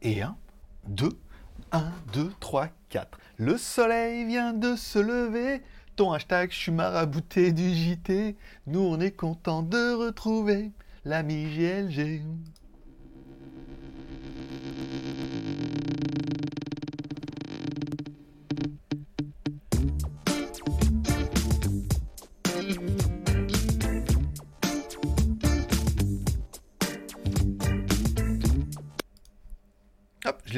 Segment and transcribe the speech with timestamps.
[0.00, 0.36] Et 1,
[0.86, 1.08] 2,
[1.72, 3.18] 1, 2, 3, 4.
[3.36, 5.62] Le soleil vient de se lever.
[5.96, 8.36] Ton hashtag, je suis marabouté du JT.
[8.68, 10.70] Nous, on est content de retrouver
[11.04, 12.22] l'ami GLG.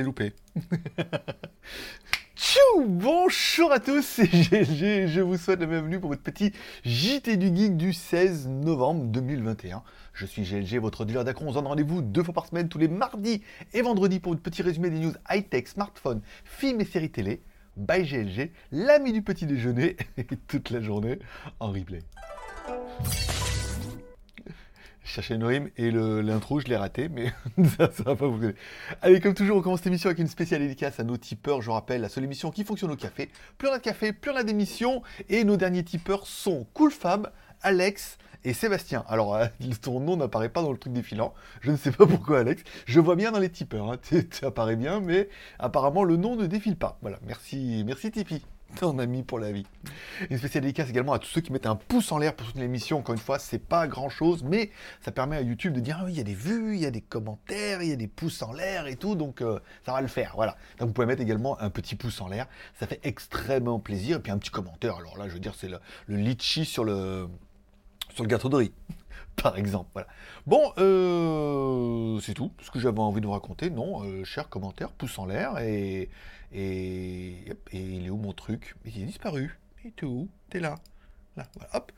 [0.03, 0.33] Loupé.
[2.37, 6.53] Tchou Bonjour à tous, c'est GLG, je vous souhaite la bienvenue pour votre petit
[6.85, 9.83] JT du Geek du 16 novembre 2021.
[10.15, 12.79] Je suis GLG, votre dealer d'accro, on se donne rendez-vous deux fois par semaine, tous
[12.79, 13.43] les mardis
[13.75, 17.43] et vendredis pour votre petit résumé des news high-tech, smartphones, films et séries télé.
[17.77, 21.19] By GLG, l'ami du petit déjeuner, et toute la journée
[21.61, 22.01] en replay.
[25.11, 27.33] Je cherchais rime et l'intro, je l'ai raté, mais
[27.77, 28.53] ça, va pas vous.
[29.03, 31.63] Allez, comme toujours, on commence cette émission avec une spéciale dédicace à nos tipeurs.
[31.63, 33.29] Je rappelle, la seule émission qui fonctionne au café.
[33.59, 35.03] Plus on a de café, plus on a d'émissions.
[35.29, 39.05] Et nos derniers tipeurs sont Cool Fab, Alex et Sébastien.
[39.09, 39.47] Alors, euh,
[39.83, 41.35] ton nom n'apparaît pas dans le truc défilant.
[41.61, 42.63] Je ne sais pas pourquoi, Alex.
[42.87, 43.91] Je vois bien dans les tipeurs.
[43.91, 43.97] Hein.
[44.31, 46.99] Tu, apparais bien, mais apparemment, le nom ne défile pas.
[47.03, 48.43] Voilà, merci, merci Tipeee.
[48.77, 49.67] Ton ami pour la vie.
[50.29, 52.65] Une spéciale dédicace également à tous ceux qui mettent un pouce en l'air pour soutenir
[52.65, 52.99] l'émission.
[52.99, 56.05] Encore une fois, c'est pas grand chose, mais ça permet à YouTube de dire ah
[56.05, 58.09] oui, il y a des vues, il y a des commentaires, il y a des
[58.09, 60.33] pouces en l'air et tout, donc euh, ça va le faire.
[60.37, 60.57] Voilà.
[60.79, 62.47] Vous pouvez mettre également un petit pouce en l'air,
[62.79, 64.19] ça fait extrêmement plaisir.
[64.19, 64.97] Et puis un petit commentaire.
[64.97, 67.29] Alors là, je veux dire, c'est le, le litchi sur le
[68.15, 68.73] sur le gâteau de riz.
[69.43, 70.09] Par exemple, voilà.
[70.47, 73.71] Bon, euh, c'est tout ce que j'avais envie de vous raconter.
[73.71, 76.11] Non, euh, cher commentaire, pouce en l'air et
[76.53, 78.77] et, il est où mon truc?
[78.85, 79.59] Il est disparu.
[79.85, 80.29] Et t'es où?
[80.51, 80.77] T'es là.
[81.37, 81.93] Là, voilà, hop.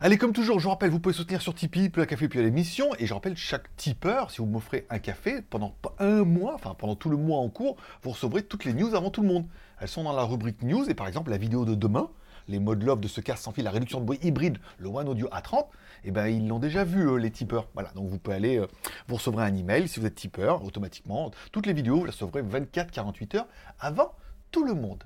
[0.00, 2.40] Allez, comme toujours, je vous rappelle, vous pouvez soutenir sur Tipeee, plus un café, puis
[2.40, 2.92] à l'émission.
[2.98, 6.96] Et je rappelle, chaque tipeur, si vous m'offrez un café, pendant un mois, enfin pendant
[6.96, 9.46] tout le mois en cours, vous recevrez toutes les news avant tout le monde.
[9.80, 12.10] Elles sont dans la rubrique news, et par exemple, la vidéo de demain,
[12.48, 15.08] les modes love de ce casque sans fil, la réduction de bruit hybride, le One
[15.08, 15.66] Audio A30,
[16.04, 17.68] eh ben, ils l'ont déjà vu, les tipeurs.
[17.74, 18.66] Voilà, donc vous pouvez aller, euh,
[19.08, 21.30] vous recevrez un email si vous êtes tipeur, automatiquement.
[21.52, 23.46] Toutes les vidéos, vous les recevrez 24-48 heures
[23.80, 24.14] avant
[24.50, 25.04] tout le monde.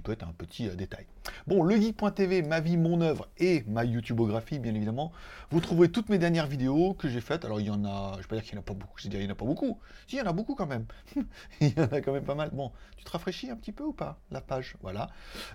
[0.00, 1.06] Peut être un petit euh, détail.
[1.46, 5.12] Bon, legeek.tv, ma vie, mon œuvre et ma YouTubeographie, bien évidemment.
[5.50, 7.44] Vous trouverez toutes mes dernières vidéos que j'ai faites.
[7.44, 8.96] Alors, il y en a, je vais pas dire qu'il n'y en a pas beaucoup,
[8.96, 9.78] je vais dire il n'y en a pas beaucoup.
[10.06, 10.86] Si, il y en a beaucoup quand même.
[11.60, 12.50] il y en a quand même pas mal.
[12.52, 14.76] Bon, tu te rafraîchis un petit peu ou pas, la page?
[14.82, 15.08] Voilà.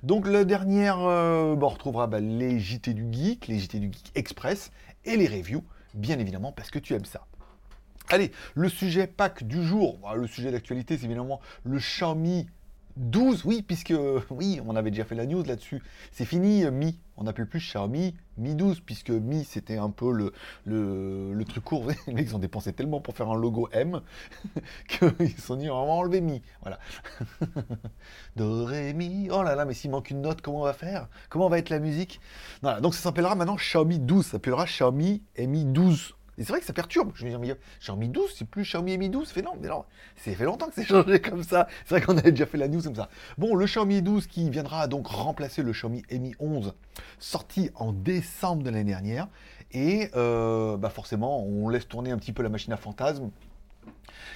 [0.03, 3.87] Donc, la dernière, euh, bon, on retrouvera bah, les JT du Geek, les JT du
[3.91, 4.71] Geek Express
[5.05, 7.25] et les reviews, bien évidemment, parce que tu aimes ça.
[8.09, 12.47] Allez, le sujet pack du jour, bah, le sujet d'actualité, c'est évidemment le Xiaomi
[12.97, 13.93] 12, oui, puisque
[14.29, 15.81] oui, on avait déjà fait la news là-dessus.
[16.11, 16.99] C'est fini, euh, Mi.
[17.15, 20.33] On n'appelle plus Xiaomi Mi 12, puisque Mi c'était un peu le,
[20.65, 21.85] le, le truc court.
[22.07, 24.01] Les mecs ils ont dépensé tellement pour faire un logo M
[24.87, 26.41] qu'ils se sont dit on va enlever Mi.
[26.61, 26.79] Voilà.
[28.35, 29.29] Do, ré, mi.
[29.31, 31.07] Oh là là, mais s'il manque une note, comment on va faire?
[31.29, 32.19] Comment va être la musique?
[32.61, 34.25] Voilà, donc ça s'appellera maintenant Xiaomi 12.
[34.25, 36.15] Ça s'appellera Xiaomi Mi 12.
[36.37, 37.11] Et c'est vrai que ça perturbe.
[37.15, 39.29] Je me dis, mais Xiaomi 12, c'est plus Xiaomi Mi 12.
[39.29, 39.85] Fait non, mais non,
[40.15, 41.67] c'est fait longtemps que c'est changé comme ça.
[41.85, 43.09] C'est vrai qu'on avait déjà fait la news comme ça.
[43.37, 46.73] Bon, le Xiaomi 12 qui viendra donc remplacer le Xiaomi Mi 11,
[47.19, 49.27] sorti en décembre de l'année dernière.
[49.71, 53.31] Et euh, bah forcément, on laisse tourner un petit peu la machine à fantasme.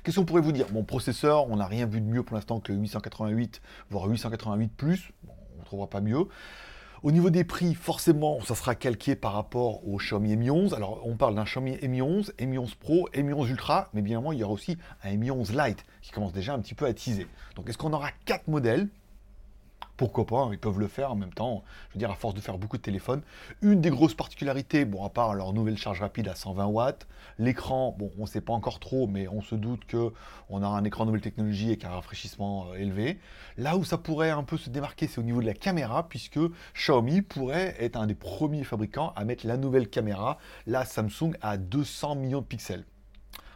[0.04, 0.68] Qu'est-ce qu'on pourrait vous dire?
[0.74, 4.72] Mon processeur, on n'a rien vu de mieux pour l'instant que le 888, voire 888
[4.76, 5.12] plus.
[5.24, 6.28] Bon, on ne trouvera pas mieux.
[7.08, 10.74] Au niveau des prix, forcément, ça sera calqué par rapport au Xiaomi Mi 11.
[10.74, 14.18] Alors, on parle d'un Xiaomi Mi 11, Mi 11 Pro, Mi 11 Ultra, mais bien
[14.18, 16.86] évidemment, il y aura aussi un Mi 11 Lite qui commence déjà un petit peu
[16.86, 17.26] à teaser.
[17.56, 18.90] Donc, est-ce qu'on aura quatre modèles
[19.98, 22.36] pourquoi pas, hein, ils peuvent le faire en même temps, je veux dire, à force
[22.36, 23.22] de faire beaucoup de téléphones.
[23.62, 27.08] Une des grosses particularités, bon, à part leur nouvelle charge rapide à 120 watts,
[27.40, 30.14] l'écran, bon, on ne sait pas encore trop, mais on se doute que
[30.50, 33.20] on aura un écran nouvelle technologie avec un rafraîchissement euh, élevé.
[33.58, 36.40] Là où ça pourrait un peu se démarquer, c'est au niveau de la caméra, puisque
[36.76, 40.38] Xiaomi pourrait être un des premiers fabricants à mettre la nouvelle caméra,
[40.68, 42.86] la Samsung, à 200 millions de pixels.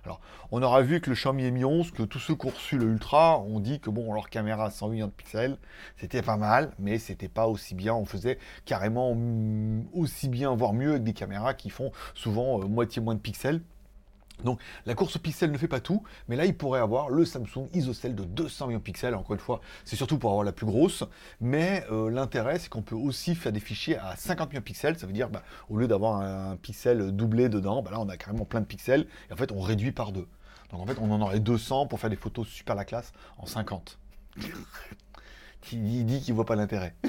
[0.03, 0.19] Alors,
[0.51, 2.88] on aura vu que le Xiaomi Mi 11, que tous ceux qui ont reçu le
[2.88, 5.58] Ultra ont dit que bon, leur caméra à 100 millions de pixels,
[5.97, 7.93] c'était pas mal, mais c'était pas aussi bien.
[7.93, 12.66] On faisait carrément mm, aussi bien, voire mieux avec des caméras qui font souvent euh,
[12.66, 13.61] moitié moins de pixels.
[14.43, 17.26] Donc la course au pixel ne fait pas tout, mais là il pourrait avoir le
[17.26, 19.16] Samsung ISOCELL de 200 millions de pixels.
[19.16, 21.03] Encore une fois, c'est surtout pour avoir la plus grosse,
[21.40, 24.97] mais euh, l'intérêt c'est qu'on peut aussi faire des fichiers à 50 millions de pixels.
[24.97, 28.17] Ça veut dire bah, au lieu d'avoir un, pixel doublé dedans, bah, là on a
[28.17, 30.28] carrément plein de pixels et en fait on réduit par deux.
[30.72, 33.46] Donc en fait on en aurait 200 pour faire des photos super la classe en
[33.46, 33.99] 50.
[35.73, 36.96] Il dit qu'il voit pas l'intérêt.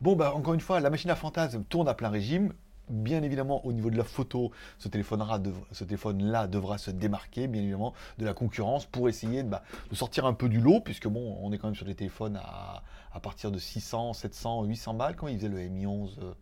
[0.00, 2.54] Bon bah encore une fois, la machine à fantasme tourne à plein régime
[2.90, 8.24] bien évidemment, au niveau de la photo, ce téléphone-là devra se démarquer, bien évidemment, de
[8.24, 11.58] la concurrence pour essayer de, bah, sortir un peu du lot, puisque bon, on est
[11.58, 12.82] quand même sur des téléphones à,
[13.20, 15.16] partir de 600, 700, 800 balles.
[15.16, 16.32] Comment il faisait le Mi 11 euh,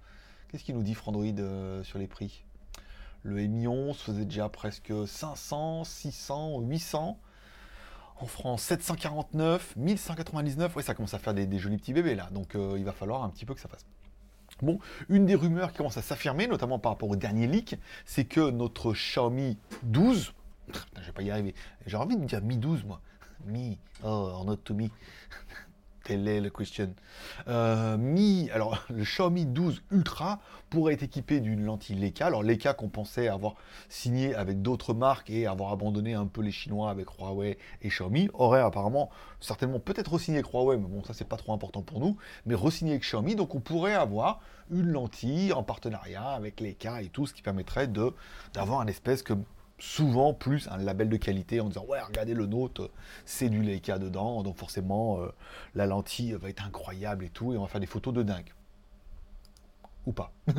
[0.48, 2.44] Qu'est-ce qu'il nous dit Frandroid euh, sur les prix?
[3.22, 7.18] Le Mi 11 faisait déjà presque 500, 600, 800.
[8.20, 10.72] En France, 749, 1199.
[10.76, 12.28] Oui, ça commence à faire des, jolis petits bébés là.
[12.32, 13.86] Donc euh, il va falloir un petit peu que ça fasse.
[14.62, 14.78] Bon,
[15.08, 18.50] une des rumeurs qui commence à s'affirmer, notamment par rapport au dernier leak, c'est que
[18.50, 20.32] notre Xiaomi 12,
[21.00, 21.54] je vais pas y arriver,
[21.86, 23.00] j'ai envie de dire Mi 12 moi,
[23.46, 24.90] Mi, oh, or not to me,
[26.08, 26.94] telle est la question?
[27.48, 30.40] Euh, Mi, alors le Xiaomi 12 Ultra
[30.70, 32.26] pourrait être équipé d'une lentille Leica.
[32.26, 33.54] Alors Leica qu'on pensait avoir
[33.90, 38.30] signé avec d'autres marques et avoir abandonné un peu les Chinois avec Huawei et Xiaomi,
[38.32, 39.10] aurait apparemment
[39.40, 42.16] certainement peut-être re-signé avec Huawei, mais bon ça c'est pas trop important pour nous,
[42.46, 44.40] mais re-signé avec Xiaomi, donc on pourrait avoir
[44.70, 48.14] une lentille en partenariat avec Leica et tout, ce qui permettrait de
[48.54, 49.34] d'avoir un espèce que
[49.78, 52.90] souvent plus un label de qualité en disant ouais regardez le nôtre
[53.24, 55.28] c'est du Leica dedans donc forcément euh,
[55.74, 58.52] la lentille va être incroyable et tout et on va faire des photos de dingue
[60.12, 60.32] pas.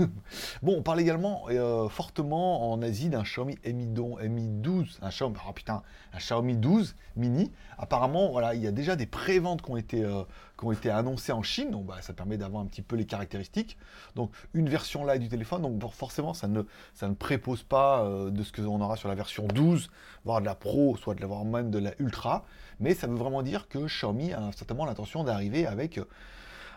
[0.62, 5.54] bon, on parle également euh, fortement en Asie d'un Xiaomi Mi, 12, un Xiaomi, oh
[5.54, 5.82] putain,
[6.14, 7.52] un Xiaomi 12 mini.
[7.78, 10.24] Apparemment, voilà, il y a déjà des préventes qui ont été euh,
[10.60, 13.06] qui ont été annoncées en Chine, donc bah, ça permet d'avoir un petit peu les
[13.06, 13.78] caractéristiques.
[14.16, 16.64] Donc une version light du téléphone, donc forcément ça ne
[16.94, 19.90] ça ne prépose pas euh, de ce que on aura sur la version 12,
[20.26, 22.46] voire de la Pro, soit de l'avoir même de la Ultra,
[22.80, 26.00] mais ça veut vraiment dire que Xiaomi a certainement l'intention d'arriver avec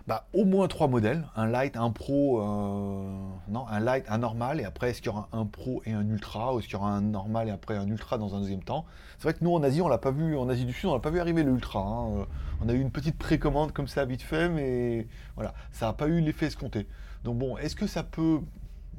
[0.06, 3.12] bah, au moins trois modèles, un light, un pro, euh,
[3.48, 6.06] non, un light, un normal, et après est-ce qu'il y aura un pro et un
[6.08, 8.64] ultra, ou est-ce qu'il y aura un normal et après un ultra dans un deuxième
[8.64, 8.84] temps?
[9.18, 10.94] C'est vrai que nous en Asie, on l'a pas vu, en Asie du Sud, on
[10.94, 11.80] l'a pas vu arriver le ultra.
[11.80, 12.26] Hein.
[12.60, 15.06] On a eu une petite précommande comme ça vite fait, mais
[15.36, 16.88] voilà, ça n'a pas eu l'effet escompté.
[17.22, 18.40] Donc bon, est-ce que ça peut,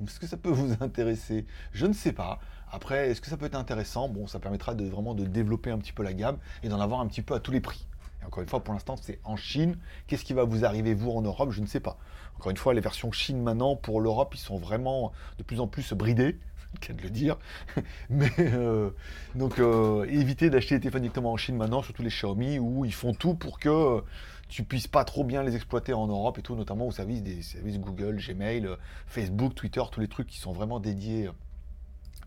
[0.06, 1.46] est-ce que ça peut vous intéresser?
[1.74, 2.40] Je ne sais pas.
[2.72, 4.08] Après, est-ce que ça peut être intéressant?
[4.08, 7.02] Bon, ça permettra de vraiment de développer un petit peu la gamme et d'en avoir
[7.02, 7.86] un petit peu à tous les prix
[8.26, 9.78] encore une fois, pour l'instant, c'est en Chine.
[10.08, 11.52] Qu'est-ce qui va vous arriver, vous, en Europe?
[11.52, 11.98] Je ne sais pas.
[12.38, 15.68] Encore une fois, les versions Chine maintenant, pour l'Europe, ils sont vraiment de plus en
[15.68, 16.40] plus bridés,
[16.82, 17.38] qu'à de le dire.
[18.10, 18.92] Mais euh,
[19.36, 22.94] donc, euh, évitez d'acheter des téléphones directement en Chine maintenant, surtout les Xiaomi, où ils
[22.94, 24.04] font tout pour que
[24.50, 27.42] tu puisses pas trop bien les exploiter en Europe et tout, notamment au service des
[27.42, 28.68] services Google, Gmail,
[29.08, 31.30] Facebook, Twitter, tous les trucs qui sont vraiment dédiés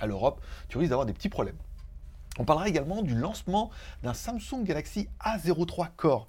[0.01, 0.41] à l'Europe.
[0.69, 1.57] Tu risques d'avoir des petits problèmes.
[2.39, 3.71] On parlera également du lancement
[4.03, 6.29] d'un Samsung Galaxy A03 Core.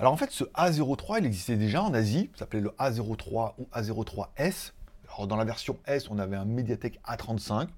[0.00, 4.72] Alors en fait, ce A03, il existait déjà en Asie, s'appelait le A03 ou A03S.
[5.06, 7.68] Alors dans la version S, on avait un Mediatek A35.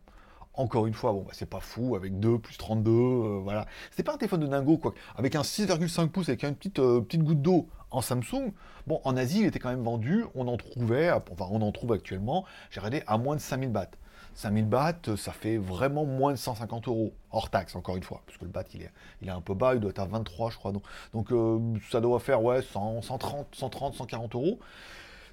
[0.54, 3.66] Encore une fois, bon, bah, c'est pas fou, avec 2 plus 32, euh, voilà.
[3.90, 4.94] C'était pas un téléphone de dingo, quoi.
[5.16, 8.54] Avec un 6,5 pouces, avec une petite, euh, petite goutte d'eau en Samsung.
[8.86, 11.92] Bon, en Asie, il était quand même vendu, on en trouvait, enfin, on en trouve
[11.92, 13.90] actuellement, j'ai regardé, à moins de 5000 bahts.
[14.36, 18.36] 5000 bahts, ça fait vraiment moins de 150 euros, hors taxe, encore une fois, parce
[18.36, 20.72] que le bat, il est, un peu bas, il doit être à 23, je crois.
[20.72, 20.82] Donc,
[21.14, 21.58] donc euh,
[21.90, 24.60] ça doit faire, ouais, 130, 130, 140 euros.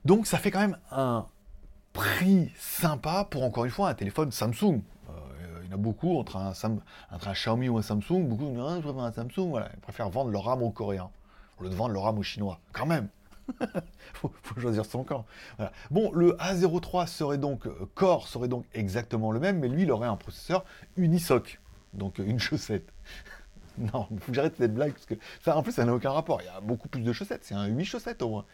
[0.05, 1.25] Donc, ça fait quand même un
[1.91, 4.81] prix sympa pour, encore une fois, un téléphone Samsung.
[5.09, 5.13] Euh,
[5.63, 6.53] il y en a beaucoup, entre un,
[7.11, 9.81] entre un Xiaomi ou un Samsung, beaucoup disent, ah, je préfère un Samsung, voilà, ils
[9.81, 11.09] préfèrent vendre leur RAM aux Coréens,
[11.59, 13.09] au lieu de vendre leur RAM aux Chinois, quand même.
[14.13, 15.25] faut, faut choisir son camp.
[15.91, 19.91] Bon, le A03 serait donc, euh, Core serait donc exactement le même, mais lui, il
[19.91, 20.63] aurait un processeur
[20.97, 21.59] Unisoc,
[21.93, 22.91] donc euh, une chaussette.
[23.77, 26.11] non, il faut que j'arrête cette blague, parce que ça, en plus, ça n'a aucun
[26.11, 26.41] rapport.
[26.41, 28.45] Il y a beaucoup plus de chaussettes, c'est un 8 chaussettes au moins.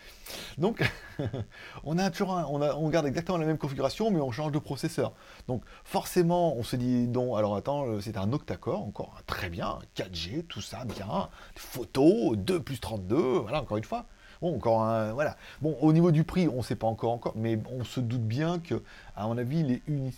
[0.58, 0.90] Donc,
[1.84, 5.14] on a toujours a, on garde exactement la même configuration, mais on change de processeur.
[5.48, 9.80] Donc, forcément, on se dit, non, alors attends, euh, c'est un octa-core, encore très bien,
[9.96, 14.06] 4G, tout ça, bien, photos, 2 plus 32, voilà, encore une fois.
[14.42, 15.36] Bon, encore un, voilà.
[15.62, 18.24] Bon, au niveau du prix, on ne sait pas encore encore, mais on se doute
[18.24, 18.82] bien que,
[19.16, 20.18] à mon avis, les unis,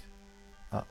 [0.71, 0.85] ah.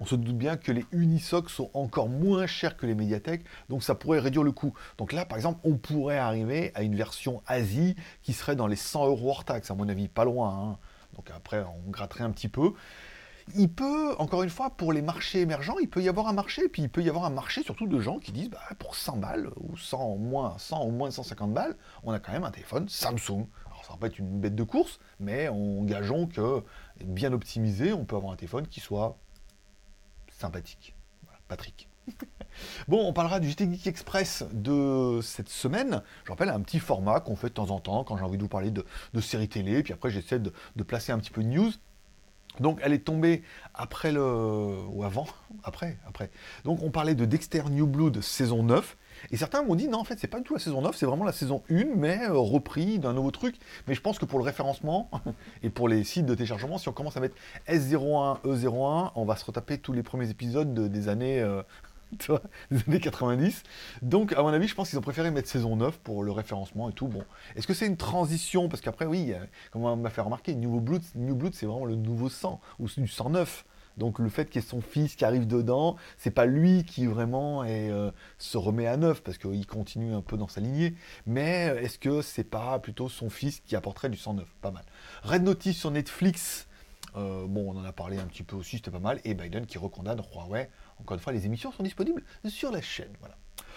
[0.00, 3.82] on se doute bien que les Unisoc sont encore moins chers que les Mediatek, donc
[3.82, 4.72] ça pourrait réduire le coût.
[4.98, 8.76] Donc là, par exemple, on pourrait arriver à une version Asie qui serait dans les
[8.76, 10.50] 100 euros hors taxe, à mon avis, pas loin.
[10.50, 10.78] Hein.
[11.16, 12.72] Donc après, on gratterait un petit peu
[13.54, 16.68] il peut, encore une fois, pour les marchés émergents, il peut y avoir un marché,
[16.68, 19.18] puis il peut y avoir un marché surtout de gens qui disent, bah, pour 100
[19.18, 22.88] balles, ou 100 moins, 100 ou moins 150 balles, on a quand même un téléphone
[22.88, 23.46] Samsung.
[23.66, 26.62] Alors ça va pas être une bête de course, mais on gageons que,
[27.04, 29.18] bien optimisé, on peut avoir un téléphone qui soit
[30.30, 30.94] sympathique.
[31.48, 31.88] Patrick.
[32.86, 36.02] Bon, on parlera du Geek Express de cette semaine.
[36.24, 38.42] Je rappelle un petit format qu'on fait de temps en temps quand j'ai envie de
[38.42, 38.84] vous parler de,
[39.20, 40.52] séries télé, puis après j'essaie de,
[40.84, 41.72] placer un petit peu de news.
[42.60, 43.42] Donc elle est tombée
[43.74, 44.22] après le...
[44.22, 45.26] ou avant
[45.64, 46.30] Après, après.
[46.64, 48.96] Donc on parlait de Dexter New Blood saison 9.
[49.30, 51.06] Et certains m'ont dit non, en fait, c'est pas du tout la saison 9, c'est
[51.06, 53.56] vraiment la saison 1, mais euh, repris d'un nouveau truc.
[53.86, 55.10] Mais je pense que pour le référencement
[55.62, 57.36] et pour les sites de téléchargement, si on commence à mettre
[57.68, 61.40] S01, E01, on va se retaper tous les premiers épisodes des années.
[61.40, 61.62] Euh,
[62.70, 63.62] des années 90.
[64.02, 66.90] Donc, à mon avis, je pense qu'ils ont préféré mettre saison 9 pour le référencement
[66.90, 67.08] et tout.
[67.08, 67.24] Bon,
[67.56, 68.68] est-ce que c'est une transition?
[68.68, 69.32] Parce qu'après, oui,
[69.72, 72.88] comme on m'a fait remarquer, New Blood, New Blood c'est vraiment le nouveau sang, ou
[72.88, 73.64] du sang neuf.
[73.96, 77.06] Donc le fait qu'il y ait son fils qui arrive dedans, c'est pas lui qui
[77.06, 80.94] vraiment euh, se remet à neuf parce qu'il continue un peu dans sa lignée.
[81.26, 84.48] Mais euh, est-ce que c'est pas plutôt son fils qui apporterait du sang neuf?
[84.60, 84.84] Pas mal.
[85.22, 86.66] Red Notice sur Netflix.
[87.16, 89.20] Euh, bon, on en a parlé un petit peu aussi, c'était pas mal.
[89.24, 90.68] Et Biden qui recondamne Huawei
[91.00, 93.12] encore une fois, les émissions sont disponibles sur la chaîne.
[93.20, 93.36] Voilà.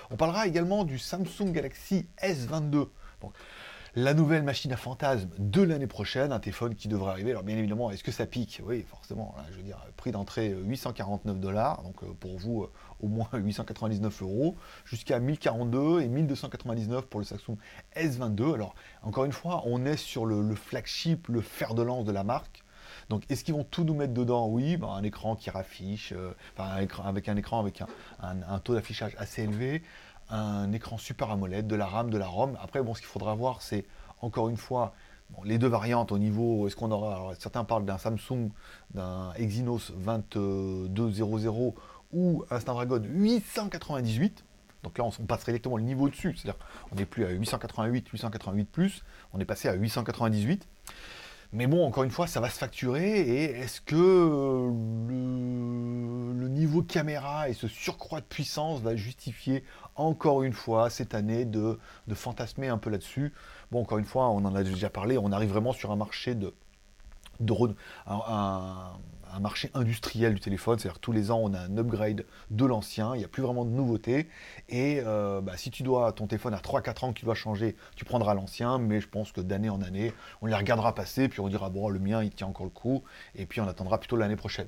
[0.09, 2.87] On parlera également du Samsung Galaxy S22.
[3.95, 7.31] la nouvelle machine à fantasme de l'année prochaine, un téléphone qui devrait arriver.
[7.31, 8.61] Alors bien évidemment, est-ce que ça pique?
[8.63, 9.35] Oui, forcément.
[9.51, 12.71] je veux dire, prix d'entrée 849 dollars, donc euh, pour vous euh,
[13.01, 14.55] au moins 899 euros,
[14.85, 17.57] jusqu'à 1042 et 1299 pour le Samsung
[17.95, 18.53] S22.
[18.53, 22.23] Alors encore une fois, on est sur le flagship, le fer de lance de la
[22.23, 22.63] marque.
[23.09, 24.47] Donc, est-ce qu'ils vont tout nous mettre dedans?
[24.47, 27.81] Oui, ben, un écran qui raffiche, euh, avec un écran avec
[28.21, 29.81] un, taux d'affichage assez élevé,
[30.29, 32.57] un écran super AMOLED, de la RAM, de la ROM.
[32.61, 33.85] Après, bon, ce qu'il faudra voir, c'est
[34.21, 34.93] encore une fois
[35.43, 36.67] les deux variantes au niveau.
[36.67, 38.49] Est-ce qu'on aura Certains parlent d'un Samsung,
[38.93, 41.73] d'un Exynos 2200
[42.13, 44.43] ou un Snapdragon 898.
[44.83, 46.35] Donc là, on, passerait directement le niveau dessus.
[46.35, 46.59] C'est-à-dire,
[46.91, 50.67] on n'est plus à 888, 888 on est passé à 898.
[51.53, 53.19] Mais bon, encore une fois, ça va se facturer.
[53.19, 54.71] Et est-ce que le,
[56.49, 59.63] niveau caméra et ce surcroît de puissance va justifier
[59.95, 61.79] encore une fois cette année de,
[62.13, 63.33] fantasmer un peu là-dessus?
[63.71, 66.35] Bon, encore une fois, on en a déjà parlé, on arrive vraiment sur un marché
[66.35, 66.53] de,
[67.39, 67.53] de
[68.07, 68.93] un,
[69.39, 73.19] marché industriel du téléphone, c'est-à-dire tous les ans on a un upgrade de l'ancien, il
[73.19, 74.27] n'y a plus vraiment de nouveautés,
[74.69, 77.75] et euh, bah, si tu dois ton téléphone à 3-4 ans que tu dois changer,
[77.95, 81.39] tu prendras l'ancien, mais je pense que d'année en année, on les regardera passer, puis
[81.39, 83.03] on dira bon le mien il tient encore le coup,
[83.35, 84.67] et puis on attendra plutôt l'année prochaine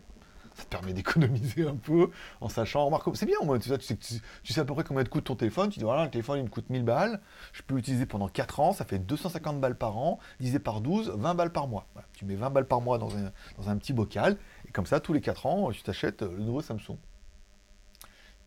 [0.59, 2.09] ça te permet d'économiser un peu
[2.41, 5.09] en sachant, Marco, c'est bien, moi, tu, sais, tu, sais, à peu près combien de
[5.09, 7.21] coûte ton téléphone, tu dis voilà, le téléphone il me coûte 1000 balles,
[7.53, 11.13] je peux l'utiliser pendant 4 ans, ça fait 250 balles par an, divisé par 12,
[11.15, 11.87] 20 balles par mois.
[12.13, 14.37] tu mets 20 balles par mois dans un, dans un petit bocal,
[14.67, 16.97] et comme ça, tous les 4 ans, tu t'achètes le nouveau Samsung.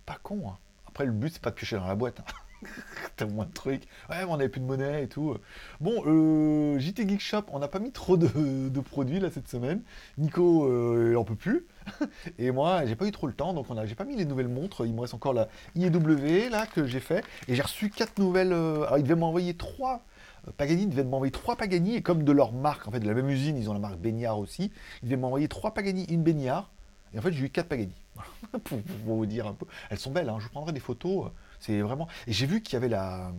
[0.06, 0.58] Pas con, hein.
[0.86, 2.20] Après, le but, c'est pas de piocher dans la boîte.
[2.20, 2.24] Hein.
[3.16, 3.82] T'as moins de trucs.
[4.08, 5.36] Ouais, mais on n'avait plus de monnaie et tout.
[5.80, 9.82] Bon, euh, JT Geek Shop, on n'a pas mis trop de, produits là cette semaine.
[10.18, 11.66] Nico, euh, il en peut plus.
[12.38, 14.24] et moi, j'ai pas eu trop le temps, donc on a, j'ai pas mis les
[14.24, 14.86] nouvelles montres.
[14.86, 17.24] Il me reste encore la IEW là que j'ai fait.
[17.48, 18.52] Et j'ai reçu quatre nouvelles.
[18.52, 20.02] Euh, alors, il devait m'envoyer trois.
[20.48, 23.14] Euh, Pagani devait m'envoyer trois Pagani, et comme de leur marque, en fait, de la
[23.14, 26.70] même usine, ils ont la marque Baignard aussi, ils devaient m'envoyer trois Pagani, une Baignard,
[27.14, 27.94] et en fait, j'ai eu quatre Pagani.
[28.64, 29.66] pour, vous dire un peu.
[29.90, 30.36] Elles sont belles, hein.
[30.38, 31.30] je vous prendrai des photos.
[31.62, 32.08] C'est vraiment.
[32.26, 33.30] Et j'ai vu qu'il y avait la.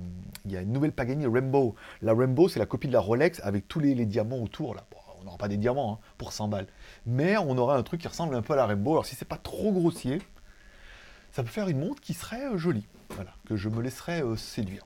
[0.45, 1.75] Il y a une nouvelle Pagani Rainbow.
[2.01, 4.75] La Rainbow, c'est la copie de la Rolex avec tous les, diamants autour.
[4.75, 4.85] Là.
[5.19, 6.67] on n'aura pas des diamants hein, pour 100 balles.
[7.05, 8.93] Mais on aura un truc qui ressemble un peu à la Rainbow.
[8.93, 10.21] Alors si c'est pas trop grossier,
[11.33, 12.87] ça peut faire une montre qui serait euh, jolie.
[13.09, 14.85] Voilà, que je me laisserai euh, séduire.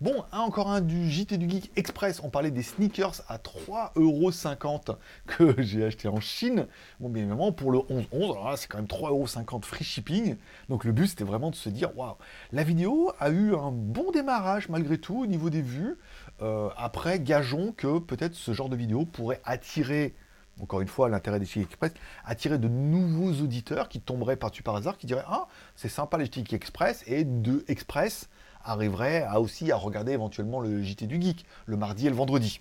[0.00, 2.22] Bon, encore un du JT du Geek Express.
[2.24, 6.68] On parlait des sneakers à 3,50€ que j'ai acheté en Chine.
[7.00, 10.36] Bon, bien évidemment, pour le 11-11, c'est quand même 3,50€ free shipping.
[10.70, 12.14] Donc le but, c'était vraiment de se dire, waouh,
[12.52, 15.98] la vidéo a eu un bon démarrage malgré tout au niveau des vues.
[16.40, 20.14] Euh, après, gageons que peut-être ce genre de vidéo pourrait attirer
[20.62, 21.92] encore une fois, l'intérêt des Geek Express,
[22.24, 26.26] attirer de nouveaux auditeurs qui tomberaient par-dessus par hasard, qui diraient Ah, c'est sympa les
[26.26, 28.28] Geek Express, et de Express,
[28.64, 32.60] arriverait à aussi à regarder éventuellement le JT du Geek, le mardi et le vendredi.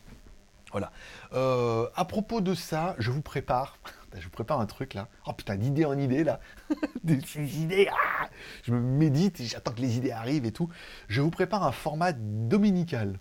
[0.71, 0.91] Voilà.
[1.33, 3.77] Euh, à propos de ça, je vous prépare.
[4.17, 5.07] Je vous prépare un truc là.
[5.27, 6.39] Oh putain, d'idée en idée là.
[7.03, 7.87] Des idées.
[7.91, 8.27] Ah
[8.63, 10.67] je me médite j'attends que les idées arrivent et tout.
[11.09, 13.19] Je vous prépare un format dominical.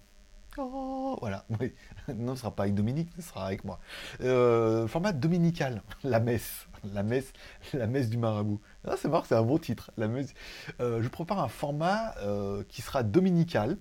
[0.57, 0.88] Oh,
[1.21, 1.45] voilà.
[1.61, 1.73] Oui.
[2.15, 3.81] Non, ce sera pas avec Dominique, ce sera avec moi.
[4.23, 6.67] Euh, format dominical, la messe.
[6.95, 7.33] La messe,
[7.73, 8.61] la messe du marabout.
[8.87, 9.91] Ah, c'est marrant, c'est un bon titre.
[9.97, 10.33] La messe.
[10.81, 13.77] Euh, je prépare un format euh, qui sera dominical.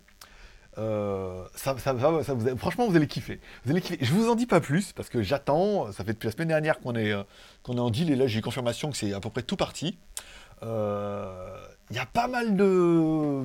[0.76, 3.40] ça, vous, franchement, vous allez kiffer.
[3.64, 4.04] Vous allez kiffer.
[4.04, 5.92] Je vous en dis pas plus parce que j'attends.
[5.92, 7.14] Ça fait depuis la semaine dernière qu'on est,
[7.62, 10.00] qu'on est en deal et là j'ai confirmation que c'est à peu près tout parti.
[11.90, 13.44] Il y a pas mal de,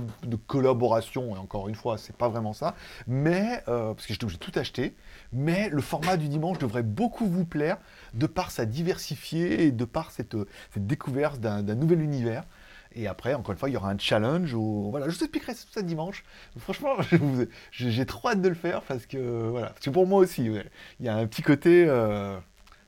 [0.48, 2.74] collaborations, et encore une fois, c'est pas vraiment ça,
[3.06, 4.96] mais, euh, parce que j'étais obligé de tout acheter,
[5.32, 7.78] mais le format du dimanche devrait beaucoup vous plaire,
[8.14, 10.36] de par sa diversifiée et de par cette,
[10.74, 12.42] découverte d'un nouvel univers.
[12.94, 14.54] Et après, encore une fois, il y aura un challenge.
[14.54, 16.24] Voilà, je vous expliquerai ça dimanche.
[16.58, 16.96] Franchement,
[17.70, 21.08] j'ai trop hâte de le faire parce que, voilà, c'est pour moi aussi, il y
[21.08, 22.36] a un petit côté euh,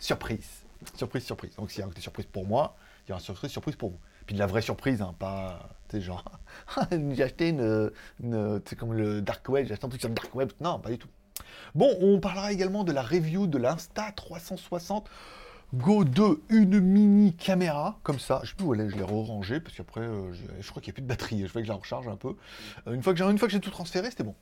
[0.00, 0.64] surprise.
[0.96, 1.54] surprise, surprise.
[1.56, 2.76] Donc s'il y a une surprise pour moi,
[3.06, 4.00] il y aura une surprise, surprise pour vous.
[4.26, 6.24] Puis de la vraie surprise, hein, pas, tu sais, genre,
[6.90, 7.90] j'ai acheté une,
[8.22, 10.52] une comme le Dark Web, j'ai acheté un truc sur le Dark Web.
[10.60, 11.08] Non, pas du tout.
[11.74, 15.08] Bon, on parlera également de la review de l'Insta 360
[15.74, 18.40] Go 2, une mini caméra, comme ça.
[18.44, 20.90] Je sais plus où elle est, je l'ai re-rangée, parce qu'après, euh, je, crois qu'il
[20.90, 22.36] n'y a plus de batterie, je vais que je la recharge un peu.
[22.86, 24.36] Euh, une fois que j'ai tout transféré, c'était bon.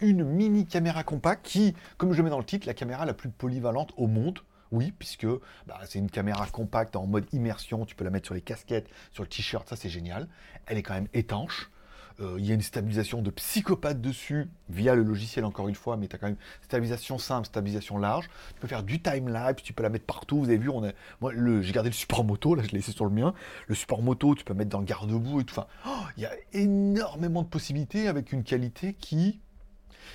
[0.00, 3.30] Une mini caméra compacte qui, comme je mets dans le titre, la caméra la plus
[3.30, 4.38] polyvalente au monde.
[4.74, 5.26] Oui, puisque
[5.68, 8.88] bah, c'est une caméra compacte en mode immersion, tu peux la mettre sur les casquettes,
[9.12, 10.26] sur le t-shirt, ça c'est génial.
[10.66, 11.70] Elle est quand même étanche.
[12.18, 15.96] Euh, il y a une stabilisation de psychopathe dessus, via le logiciel encore une fois,
[15.96, 18.28] mais tu as quand même stabilisation simple, stabilisation large.
[18.54, 20.40] Tu peux faire du time-lapse, tu peux la mettre partout.
[20.40, 20.90] Vous avez vu, on a,
[21.20, 23.32] moi j'ai gardé le support moto, là je l'ai laissé sur le mien.
[23.68, 25.56] Le support moto, tu peux mettre dans le garde-boue et tout.
[25.56, 29.40] Enfin, oh, il y a énormément de possibilités avec une qualité qui,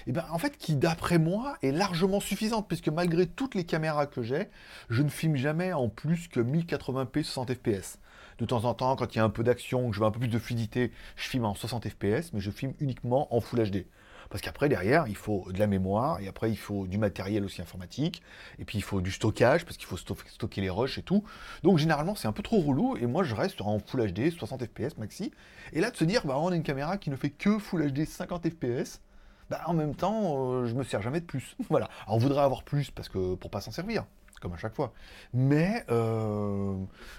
[0.07, 4.05] eh ben, en fait, qui d'après moi est largement suffisante, puisque malgré toutes les caméras
[4.05, 4.49] que j'ai,
[4.89, 7.99] je ne filme jamais en plus que 1080p 60 fps.
[8.39, 10.11] De temps en temps, quand il y a un peu d'action, que je veux un
[10.11, 13.69] peu plus de fluidité, je filme en 60 fps, mais je filme uniquement en Full
[13.69, 13.85] HD.
[14.29, 17.61] Parce qu'après, derrière, il faut de la mémoire, et après, il faut du matériel aussi
[17.61, 18.21] informatique,
[18.59, 21.23] et puis il faut du stockage, parce qu'il faut stocker les rushs et tout.
[21.63, 24.63] Donc, généralement, c'est un peu trop relou, et moi, je reste en Full HD, 60
[24.67, 25.31] fps maxi.
[25.73, 27.91] Et là, de se dire, bah, on a une caméra qui ne fait que Full
[27.91, 29.01] HD 50 fps,
[29.49, 31.55] bah, en même temps, euh, je me sers jamais de plus.
[31.69, 31.89] voilà.
[32.07, 34.05] On voudrait avoir plus, parce que pour pas s'en servir
[34.39, 34.93] comme à chaque fois.
[35.33, 36.73] Mais euh,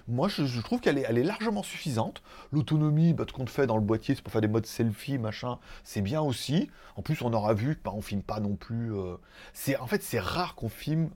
[0.09, 2.23] moi, je, trouve qu'elle est, largement suffisante.
[2.53, 5.59] L'autonomie, bah, tout compte fait dans le boîtier, c'est pour faire des modes selfie, machin,
[5.85, 6.71] c'est bien aussi.
[6.97, 8.95] En plus, on aura vu bah, on filme pas non plus.
[8.95, 9.17] Euh,
[9.53, 11.11] c'est en fait, c'est rare qu'on filme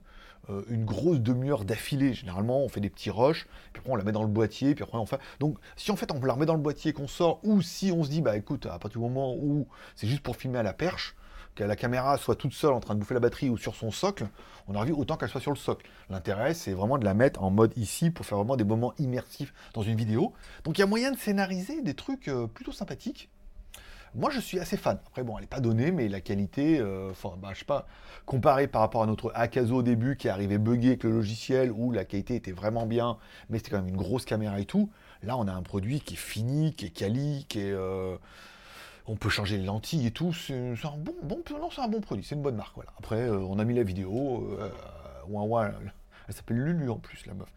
[0.50, 2.14] euh, une grosse demi-heure d'affilée.
[2.14, 4.84] Généralement, on fait des petits rushs, puis après on la met dans le boîtier, puis
[4.84, 5.18] après on fait.
[5.40, 8.04] Donc, si en fait on la remet dans le boîtier qu'on sort, ou si on
[8.04, 10.72] se dit, bah écoute, à partir du moment où c'est juste pour filmer à la
[10.72, 11.16] perche,
[11.54, 13.90] que la caméra soit toute seule en train de bouffer la batterie ou sur son
[13.90, 14.26] socle,
[14.66, 15.88] on aurait vu autant qu'elle soit sur le socle.
[16.10, 19.54] L'intérêt, c'est vraiment de la mettre en mode ici pour faire vraiment des moments immersifs
[19.72, 20.32] dans une vidéo.
[20.64, 23.30] Donc il y a moyen de scénariser des trucs euh, plutôt sympathiques.
[24.14, 24.98] Moi, je suis assez fan.
[25.06, 27.86] Après, bon, elle n'est pas donnée, mais la qualité, euh, enfin, bah, je sais pas,
[28.26, 31.90] comparé par rapport à notre Akazo au début qui arrivait buggé avec le logiciel, où
[31.90, 33.18] la qualité était vraiment bien,
[33.48, 34.90] mais c'était quand même une grosse caméra et tout.
[35.24, 37.72] Là, on a un produit qui est fini, qui est quali, qui est.
[37.72, 38.16] Euh,
[39.06, 40.32] on peut changer les lentilles et tout.
[40.32, 42.74] C'est un bon, bon, non, un bon produit, c'est une bonne marque.
[42.74, 42.92] Voilà.
[42.98, 44.56] Après, euh, on a mis la vidéo.
[44.58, 44.70] Euh,
[45.28, 45.72] ouin,
[46.28, 47.48] elle s'appelle Lulu en plus, la meuf.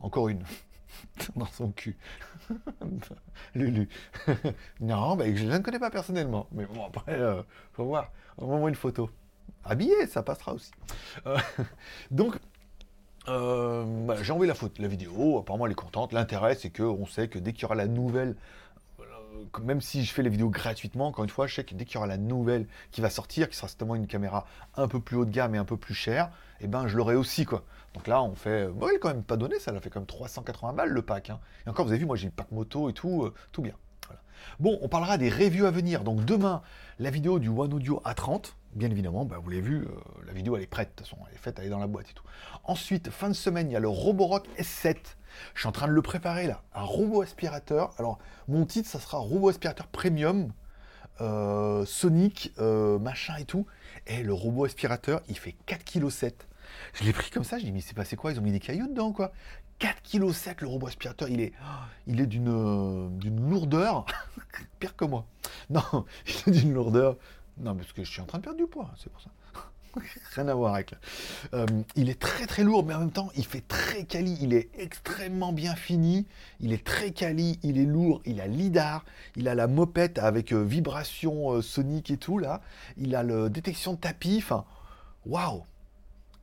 [0.00, 0.42] Encore une.
[1.36, 1.96] Dans son cul.
[3.54, 3.88] Lulu.
[4.80, 6.46] non, bah, je ne connais pas personnellement.
[6.52, 8.10] Mais bon, après, euh, faut voir.
[8.38, 9.10] Envoie-moi une photo.
[9.64, 10.70] Habillé, ça passera aussi.
[11.26, 11.38] Euh,
[12.10, 12.36] donc,
[13.26, 15.38] bah, j'ai envoyé la, photo, la vidéo.
[15.38, 16.12] Apparemment, elle est contente.
[16.12, 18.36] L'intérêt, c'est qu'on sait que dès qu'il y aura la nouvelle
[19.62, 21.94] même si je fais les vidéos gratuitement, encore une fois, je sais que dès qu'il
[21.94, 24.46] y aura la nouvelle qui va sortir, qui sera certainement une caméra
[24.76, 27.14] un peu plus haut de gamme et un peu plus chère, eh ben je l'aurai
[27.14, 27.64] aussi quoi.
[27.94, 30.72] Donc là on fait, bon, quand même pas donné, ça l'a fait quand même 380
[30.72, 31.30] balles le pack.
[31.30, 31.40] Hein.
[31.66, 33.74] Et encore vous avez vu, moi j'ai le pack moto et tout, euh, tout bien.
[34.60, 36.04] Bon, on parlera des reviews à venir.
[36.04, 36.62] Donc demain,
[36.98, 38.52] la vidéo du One Audio A30.
[38.74, 39.88] Bien évidemment, bah, vous l'avez vu, euh,
[40.26, 41.86] la vidéo elle est prête, de toute façon, elle est faite, elle est dans la
[41.86, 42.24] boîte et tout.
[42.64, 44.96] Ensuite, fin de semaine, il y a le Roborock S7.
[45.54, 47.94] Je suis en train de le préparer là, un robot aspirateur.
[47.98, 50.52] Alors, mon titre, ça sera robot aspirateur premium,
[51.20, 53.66] euh, Sonic, euh, machin et tout.
[54.06, 56.34] Et le robot aspirateur, il fait 4,7 kg.
[56.94, 58.32] Je l'ai pris comme ça, je dis mais c'est passé quoi?
[58.32, 59.32] Ils ont mis des cailloux dedans quoi
[59.80, 61.52] 4,7 kg le robot aspirateur, il est,
[62.06, 64.06] il est d'une lourdeur,
[64.78, 65.26] pire que moi.
[65.70, 65.82] Non,
[66.26, 67.16] il est d'une lourdeur
[67.58, 69.30] non, parce que je suis en train de perdre du poids, c'est pour ça.
[70.34, 70.94] Rien à voir avec.
[71.54, 74.36] Euh, il est très très lourd, mais en même temps, il fait très quali.
[74.40, 76.26] Il est extrêmement bien fini.
[76.60, 77.58] Il est très quali.
[77.62, 78.20] Il est lourd.
[78.26, 79.04] Il a lidar.
[79.36, 82.60] Il a la mopette avec euh, vibration euh, sonique et tout là.
[82.98, 84.36] Il a le détection de tapis.
[84.38, 84.64] Enfin,
[85.24, 85.64] waouh.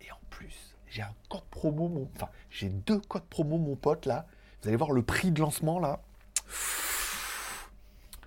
[0.01, 2.09] Et en plus, j'ai un code promo.
[2.15, 4.25] Enfin, j'ai deux codes promo, mon pote là.
[4.61, 6.01] Vous allez voir le prix de lancement là.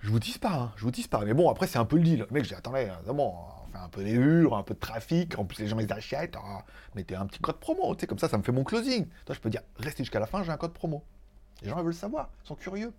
[0.01, 1.23] Je vous dis pas, hein, je vous dis pas.
[1.25, 2.25] Mais bon, après, c'est un peu le deal.
[2.31, 3.33] Mec, j'ai attendez, bon,
[3.67, 5.37] on fait un peu hurs, un peu de trafic.
[5.37, 6.35] En plus, les gens, ils achètent.
[6.37, 6.63] Ah,
[6.95, 7.95] mettez un petit code promo.
[7.95, 9.07] Tu sais, comme ça, ça me fait mon closing.
[9.25, 11.03] Toi, je peux dire, restez jusqu'à la fin, j'ai un code promo.
[11.63, 12.93] Les gens ils veulent savoir, ils sont curieux.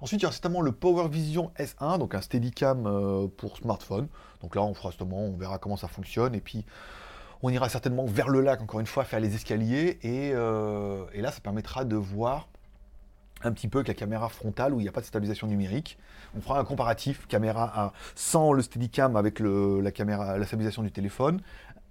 [0.00, 4.08] Ensuite, il y a certainement le Power Vision S1, donc un Steadicam euh, pour smartphone.
[4.42, 6.34] Donc là, on fera justement, on verra comment ça fonctionne.
[6.34, 6.66] Et puis,
[7.42, 9.98] on ira certainement vers le lac, encore une fois, faire les escaliers.
[10.02, 12.48] Et, euh, et là, ça permettra de voir
[13.42, 15.98] un petit peu avec la caméra frontale où il n'y a pas de stabilisation numérique.
[16.36, 21.40] On fera un comparatif caméra sans le Steadicam avec la caméra, la stabilisation du téléphone,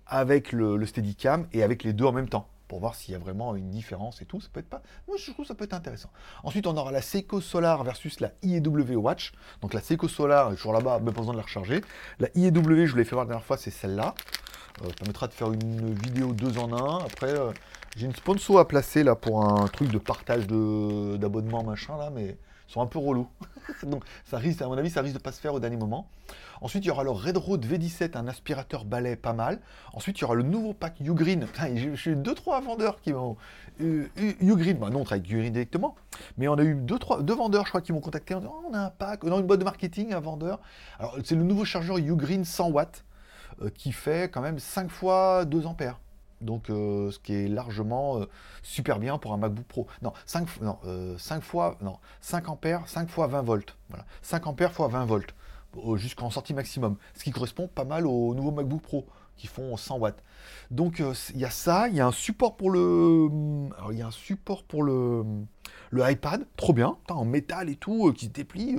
[0.08, 3.20] avec le, Steadicam et avec les deux en même temps pour voir s'il y a
[3.20, 4.40] vraiment une différence et tout.
[4.42, 4.84] Ça peut être pas.
[5.08, 6.10] Moi, je trouve ça peut être intéressant.
[6.44, 9.32] Ensuite, on aura la Seiko Solar versus la IEW Watch.
[9.62, 11.82] Donc la Seiko Solar toujours là-bas, même pas besoin de la recharger.
[12.20, 14.14] La IEW, je vous l'ai fait voir la dernière fois, c'est celle-là.
[14.84, 17.04] Euh, permettra de faire une vidéo deux en un.
[17.04, 17.52] Après, euh,
[17.96, 22.10] J'ai une sponsor à placer là pour un truc de partage de- d'abonnement machin là,
[22.14, 23.28] mais ils sont un peu relous.
[23.84, 26.08] Donc ça risque, à mon avis, ça risque de pas se faire au dernier moment.
[26.62, 29.60] Ensuite, il y aura le Red Road V17, un aspirateur balai pas mal.
[29.94, 31.46] Ensuite, il y aura le nouveau pack Ugreen.
[31.48, 33.38] Putain, J'ai eu deux trois vendeurs qui m'ont
[33.82, 34.78] euh, U- Ugreen.
[34.78, 35.96] Bah non, on travaille directement,
[36.38, 38.68] mais on a eu deux trois vendeurs, je crois, qui m'ont contacté en disant Oh,
[38.70, 40.60] on a un pack, dans une boîte de marketing, un vendeur.
[41.00, 43.04] Alors c'est le nouveau chargeur Ugreen 100 watts
[43.64, 46.00] euh, qui fait quand même 5 fois 2 ampères.
[46.42, 48.26] Donc, euh, ce qui est largement euh,
[48.64, 49.88] super bien pour un MacBook Pro.
[50.02, 53.76] Non, 5, non, euh, 5 fois, non, 5 ampères, 5 fois 20 volts.
[53.90, 55.34] Voilà, 5 ampères fois 20 volts,
[55.96, 56.96] jusqu'en sortie maximum.
[57.16, 60.22] Ce qui correspond pas mal aux nouveaux MacBook Pro qui font 100 watts.
[60.70, 61.02] Donc,
[61.34, 63.30] il y a ça, il y a un support pour le,
[63.78, 65.24] alors, il y a un support pour le,
[65.92, 68.78] le iPad, trop bien, en métal et tout, qui se déplie.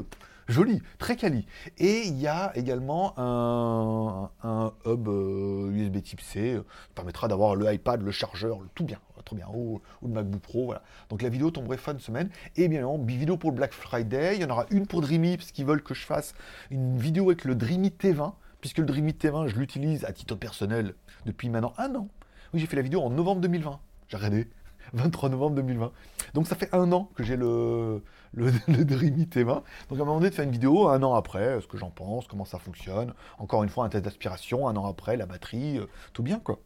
[0.50, 1.46] Euh, Joli, très quali.
[1.78, 7.54] Et il y a également un, hub euh, USB Type C, euh, qui permettra d'avoir
[7.54, 10.82] le iPad, le chargeur, tout bien, euh, trop bien, ou, ou le MacBook Pro, voilà.
[11.08, 12.30] Donc la vidéo tomberait fin de semaine.
[12.56, 15.36] Et bien évidemment, vidéo pour le Black Friday, il y en aura une pour Dreamy,
[15.36, 16.34] parce qu'ils veulent que je fasse
[16.70, 20.94] une vidéo avec le Dreamy T20, puisque le Dreamy T20, je l'utilise à titre personnel
[21.26, 22.08] depuis maintenant un an.
[22.52, 24.48] Oui, j'ai fait la vidéo en novembre 2020, j'ai regardé.
[24.92, 25.92] 23 novembre 2020.
[26.34, 28.02] Donc ça fait un an que j'ai le,
[28.34, 29.46] le, le Dreamy T20.
[29.46, 31.90] Donc à un moment donné de faire une vidéo un an après, ce que j'en
[31.90, 33.14] pense, comment ça fonctionne.
[33.38, 36.58] Encore une fois, un test d'aspiration, un an après, la batterie, euh, tout bien quoi.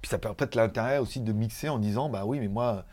[0.00, 2.84] Puis ça peut peut-être l'intérêt aussi de mixer en disant, bah oui, mais moi,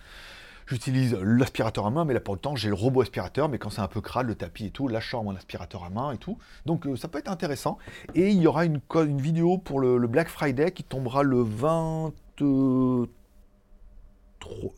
[0.68, 3.70] j'utilise l'aspirateur à main, mais là pour le temps, j'ai le robot aspirateur, mais quand
[3.70, 6.12] c'est un peu crade, le tapis et tout, là je sors mon aspirateur à main
[6.12, 6.38] et tout.
[6.66, 7.78] Donc euh, ça peut être intéressant.
[8.16, 8.82] Et il y aura une,
[9.18, 13.08] vidéo pour le, Black Friday qui tombera le 23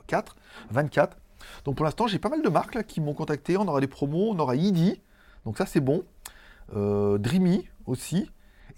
[0.07, 0.35] 4,
[0.71, 1.17] 24.
[1.63, 3.57] Donc pour l'instant, j'ai pas mal de marques qui m'ont contacté.
[3.57, 5.01] On aura des promos, on aura Idi,
[5.45, 6.03] donc ça c'est bon.
[6.75, 8.29] Euh, Dreamy aussi.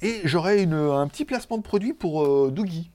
[0.01, 2.91] Et j'aurai un petit placement de produit pour euh, Doogie.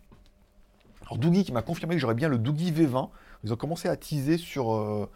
[1.02, 3.08] Alors Doogie qui m'a confirmé que j'aurais bien le Doogie V20.
[3.44, 5.10] Ils ont commencé à teaser sur, euh,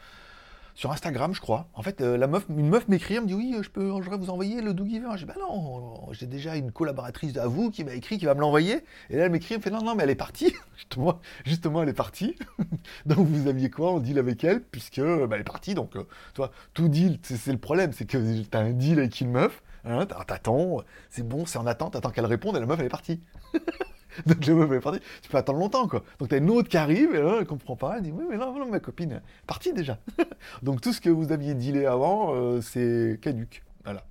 [0.76, 1.68] sur Instagram, je crois.
[1.72, 4.30] En fait, euh, la meuf, une meuf m'écrit, elle me dit oui, je peux, vous
[4.30, 5.16] envoyer le Doogie V20.
[5.16, 8.34] J'ai dit bah non, j'ai déjà une collaboratrice à vous qui m'a écrit, qui va
[8.34, 8.84] me l'envoyer.
[9.08, 10.54] Et là, elle m'écrit, elle me fait non, non, mais elle est partie.
[10.76, 12.36] justement, justement, elle est partie.
[13.06, 15.74] donc vous aviez quoi en deal avec elle, puisque bah, elle est partie.
[15.74, 19.30] Donc, euh, toi, tout deal, c'est le problème, c'est que t'as un deal avec une
[19.30, 19.62] meuf.
[19.86, 22.90] Hein, t'attends, c'est bon, c'est en attente, t'attends qu'elle réponde et la meuf elle est
[22.90, 23.22] partie.
[24.26, 26.02] Donc la meuf est partie, tu peux attendre longtemps quoi.
[26.18, 28.36] Donc t'as une autre qui arrive et là elle comprend pas, elle dit oui mais
[28.36, 29.98] non, ma copine est partie déjà.
[30.62, 34.04] Donc tout ce que vous aviez dealé avant euh, c'est caduc, voilà.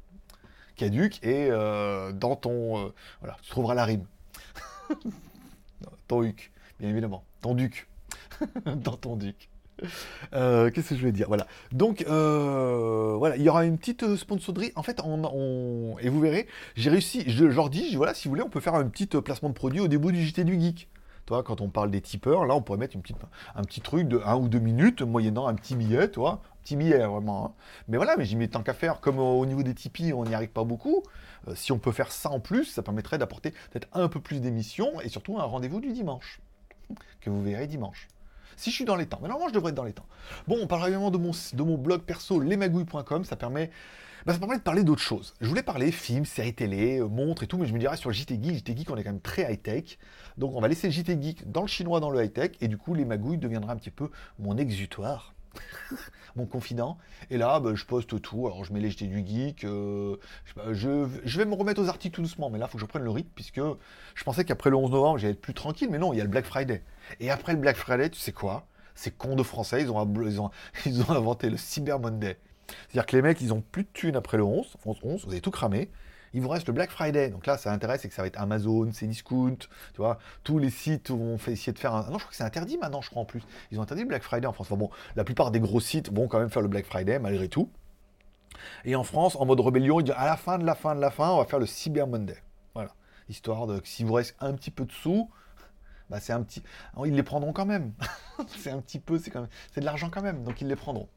[0.75, 4.05] Caduc et euh, dans ton, euh, voilà, tu trouveras la rime.
[6.07, 7.87] ton huc, bien évidemment, ton duc,
[8.65, 9.49] dans ton duc.
[10.33, 11.27] Euh, Qu'est-ce que je voulais dire?
[11.27, 11.47] Voilà.
[11.71, 14.71] Donc, euh, voilà, il y aura une petite euh, sponsorerie.
[14.75, 17.23] En fait, on, et vous verrez, j'ai réussi.
[17.27, 19.79] Je, leur dis, voilà, si vous voulez, on peut faire un petit placement de produit
[19.79, 20.89] au début du JT du Geek.
[21.25, 23.17] Toi, quand on parle des tipeurs, là, on pourrait mettre une petite,
[23.55, 26.41] un petit truc de 1 ou 2 minutes, moyennant un petit billet, toi.
[26.63, 27.45] Petit billet, vraiment.
[27.45, 27.51] hein.
[27.87, 28.99] Mais voilà, mais j'y mets tant qu'à faire.
[29.01, 31.03] Comme au, au niveau des Tipeee, on n'y arrive pas beaucoup.
[31.55, 34.99] si on peut faire ça en plus, ça permettrait d'apporter peut-être un peu plus d'émissions
[35.01, 36.39] et surtout un rendez-vous du dimanche.
[37.21, 38.07] Que vous verrez dimanche.
[38.57, 39.19] Si je suis dans les temps.
[39.21, 40.05] Mais normalement, je devrais être dans les temps.
[40.47, 41.17] Bon, on parlera également de
[41.63, 43.23] mon, blog perso, lesmagouilles.com.
[43.25, 43.69] Ça permet,
[44.25, 45.33] bah, ça permet de parler d'autres choses.
[45.41, 48.11] Je voulais parler films, séries télé, euh, montres et tout, mais je me dirais sur
[48.11, 49.97] JT Geek, JT Geek, on est quand même très high-tech.
[50.37, 52.51] Donc, on va laisser JT Geek dans le chinois, dans le high-tech.
[52.61, 55.33] Et du coup, les magouilles deviendra un petit peu mon exutoire.
[56.35, 56.97] mon confident.
[57.29, 58.47] Et là, bah, je poste tout.
[58.47, 59.63] Alors, je mets les JT du geek.
[59.63, 60.17] euh,
[60.55, 62.81] pas, je- je vais me remettre aux articles tout doucement, mais là, il faut que
[62.81, 63.61] je prenne le rythme, puisque
[64.15, 66.23] je pensais qu'après le 11 novembre, j'allais être plus tranquille, mais non, il y a
[66.25, 66.83] le Black Friday.
[67.19, 68.67] Et après le Black Friday, tu sais quoi?
[68.95, 70.51] Ces cons de français, ils ont, ils ont,
[70.85, 72.37] ils ont inventé le Cyber Monday.
[72.67, 75.31] C'est-à-dire que les mecs, ils ont plus de thunes après le 11, 11, 11, vous
[75.31, 75.89] avez tout cramé.
[76.33, 77.29] Il vous reste le Black Friday.
[77.29, 80.69] Donc là, ça intéresse, c'est que ça va être Amazon, Cdiscount, tu vois, tous les
[80.69, 82.09] sites vont fait essayer de faire un.
[82.09, 83.41] Non, je crois que c'est interdit maintenant, je crois en plus.
[83.71, 84.67] Ils ont interdit le Black Friday en France.
[84.69, 87.69] Bon, la plupart des gros sites vont quand même faire le Black Friday malgré tout.
[88.83, 91.01] Et en France, en mode rébellion, ils disent à la fin de la fin de
[91.01, 92.41] la fin, on va faire le Cyber Monday.
[92.73, 92.91] Voilà.
[93.29, 95.29] Histoire de que si vous reste un petit peu de sous,
[96.09, 96.61] bah c'est un petit.
[97.05, 97.93] Ils les prendront quand même.
[98.57, 99.49] c'est un petit peu, c'est quand même.
[99.73, 101.07] C'est de l'argent quand même, donc ils les prendront.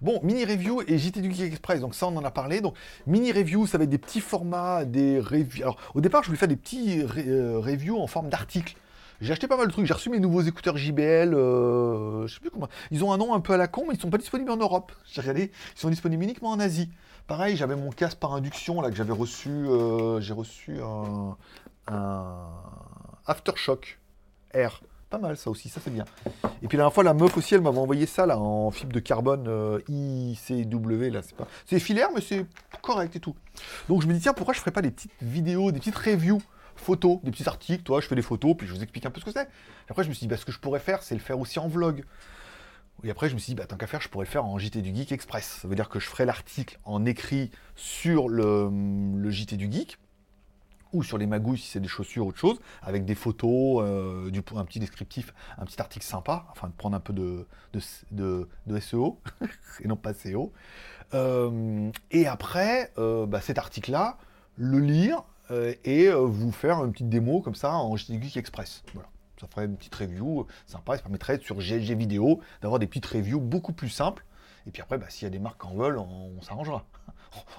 [0.00, 2.60] Bon, mini review et JT du Geek Express, donc ça on en a parlé.
[2.60, 2.74] Donc
[3.06, 5.62] mini review, ça va être des petits formats, des reviews.
[5.62, 8.76] Alors au départ, je voulais faire des petits euh, reviews en forme d'articles.
[9.20, 9.84] J'ai acheté pas mal de trucs.
[9.84, 11.34] J'ai reçu mes nouveaux écouteurs JBL.
[11.34, 12.68] euh, je sais plus comment.
[12.90, 14.56] Ils ont un nom un peu à la con, mais ils sont pas disponibles en
[14.56, 14.92] Europe.
[15.12, 15.52] J'ai regardé.
[15.76, 16.88] Ils sont disponibles uniquement en Asie.
[17.26, 19.50] Pareil, j'avais mon casque par induction là que j'avais reçu.
[19.50, 21.36] euh, J'ai reçu un,
[21.88, 22.48] un
[23.26, 23.99] Aftershock
[24.52, 24.80] Air.
[25.08, 26.04] Pas mal ça aussi, ça c'est bien.
[26.62, 28.92] Et puis la dernière fois, la meuf aussi, elle m'avait envoyé ça là en fibre
[28.92, 31.48] de carbone euh, ICW là, c'est pas.
[31.66, 32.46] C'est filaire, mais c'est
[32.80, 33.34] correct et tout.
[33.88, 36.40] Donc je me dis tiens, pourquoi je ferais pas des petites vidéos, des petites reviews
[36.80, 39.20] photos, des petits articles, toi, je fais des photos, puis je vous explique un peu
[39.20, 39.48] ce que c'est.
[39.88, 41.58] Après, je me suis dit, bah, ce que je pourrais faire, c'est le faire aussi
[41.58, 42.04] en vlog.
[43.04, 44.58] Et après, je me suis dit, bah, tant qu'à faire, je pourrais le faire en
[44.58, 45.58] JT du Geek Express.
[45.62, 49.98] Ça veut dire que je ferai l'article en écrit sur le JT du Geek,
[50.92, 54.30] ou sur les magouilles si c'est des chaussures ou autre chose, avec des photos, euh,
[54.30, 57.46] du, un petit descriptif, un petit article sympa, afin de prendre un peu de,
[58.10, 59.20] de, de, SEO,
[59.80, 60.52] et non pas SEO.
[61.14, 64.18] Euh, et après, euh, bah, cet article-là,
[64.56, 65.24] le lire
[65.82, 68.84] et vous faire une petite démo comme ça en Geek Express.
[68.94, 69.08] Voilà.
[69.40, 73.40] Ça ferait une petite review sympa, ça permettrait sur GLG Vidéo d'avoir des petites reviews
[73.40, 74.24] beaucoup plus simples.
[74.68, 76.84] Et puis après, bah, s'il y a des marques qui en veulent, on s'arrangera.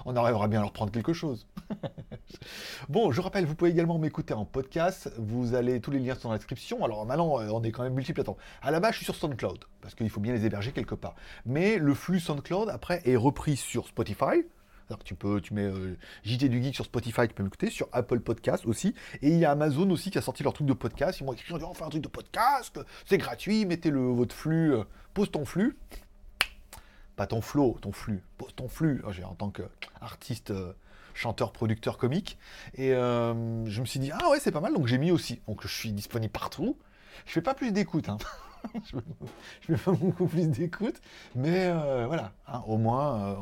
[0.04, 1.46] On arrivera bien à leur prendre quelque chose.
[2.88, 5.12] bon, je rappelle, vous pouvez également m'écouter en podcast.
[5.18, 6.84] Vous allez, tous les liens sont dans la description.
[6.84, 8.38] Alors maintenant, euh, on est quand même multiplateforme.
[8.62, 11.14] À la base, je suis sur SoundCloud, parce qu'il faut bien les héberger quelque part.
[11.46, 14.44] Mais le flux SoundCloud, après, est repris sur Spotify.
[15.04, 18.20] Tu peux, tu mets euh, JT du Geek sur Spotify, tu peux m'écouter, sur Apple
[18.20, 18.94] Podcast aussi.
[19.22, 21.20] Et il y a Amazon aussi qui a sorti leur truc de podcast.
[21.20, 24.74] Ils m'ont écrit, on va un truc de podcast, c'est gratuit, mettez le, votre flux,
[24.74, 25.76] euh, pose ton flux
[27.16, 28.22] pas ton flow, ton flux,
[28.56, 30.72] ton flux, en tant qu'artiste, euh,
[31.14, 32.38] chanteur, producteur, comique.
[32.74, 35.40] Et euh, je me suis dit, ah ouais, c'est pas mal, donc j'ai mis aussi.
[35.46, 36.76] Donc je suis disponible partout.
[37.26, 38.18] Je fais pas plus d'écoute, hein.
[38.84, 41.00] je fais pas beaucoup plus d'écoute,
[41.34, 43.36] mais euh, voilà, hein, au moins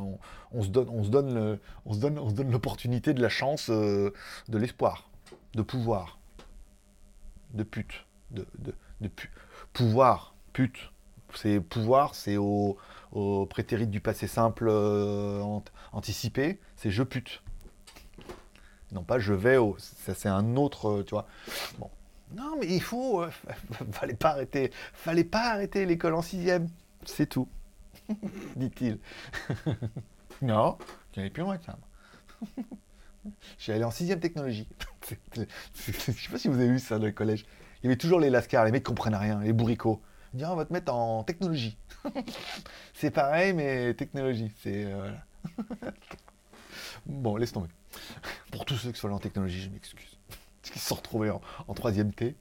[0.50, 4.12] on, se donne, on se donne, on se donne, l'opportunité de la chance, de
[4.48, 5.10] l'espoir,
[5.54, 6.18] de pouvoir,
[7.52, 9.10] de pute, de, de, de
[9.74, 10.90] pouvoir, pute.
[11.34, 12.76] C'est pouvoir, c'est au,
[13.12, 15.42] au prétérit du passé simple euh,
[15.92, 17.42] anticipé, c'est je pute.
[18.92, 19.76] Non pas je vais au.
[19.78, 21.14] Ça c'est un autre, euh, tu.
[22.32, 23.22] Non mais il faut.
[23.22, 23.30] Euh,
[23.92, 24.70] fallait pas arrêter.
[24.92, 26.68] Fallait pas arrêter l'école en sixième.
[27.04, 27.48] C'est tout.
[28.56, 28.98] Dit-il.
[30.42, 30.78] non,
[31.14, 31.78] j'allais plus loin que ça.
[33.58, 34.66] J'ai allé en sixième technologie.
[35.08, 37.44] Je sais pas si vous avez vu ça dans le collège.
[37.82, 40.00] Il y avait toujours les lascars, les mecs qui comprennent rien, les bourricots.
[40.34, 41.76] Ils on va te mettre en technologie.
[42.94, 44.52] c'est pareil, mais technologie.
[44.62, 44.84] C'est.
[44.84, 45.10] Euh,
[47.06, 47.68] bon, laisse tomber.
[48.52, 50.18] Pour tous ceux qui sont allés en technologie, je m'excuse.
[50.62, 52.36] Parce qu'ils se sont retrouvés en, troisième T,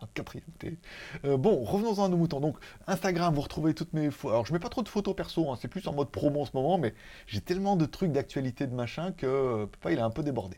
[0.00, 0.78] en quatrième T.
[1.24, 2.40] Euh, bon, revenons-en à nos moutons.
[2.40, 2.56] Donc,
[2.86, 4.32] Instagram, vous retrouvez toutes mes photos.
[4.32, 5.58] Alors, je mets pas trop de photos perso, hein.
[5.60, 6.94] c'est plus en mode promo en ce moment, mais
[7.26, 10.56] j'ai tellement de trucs d'actualité de machin que euh, papa, il a un peu débordé.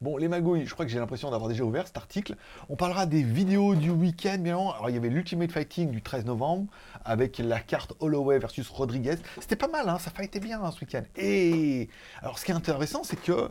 [0.00, 2.34] Bon, les magouilles, je crois que j'ai l'impression d'avoir déjà ouvert cet article.
[2.70, 6.24] On parlera des vidéos du week-end, bien Alors, il y avait l'Ultimate Fighting du 13
[6.24, 6.68] novembre
[7.04, 9.16] avec la carte Holloway versus Rodriguez.
[9.38, 11.02] C'était pas mal, hein, ça fightait bien hein, ce week-end.
[11.16, 11.90] Et
[12.22, 13.50] alors, ce qui est intéressant, c'est que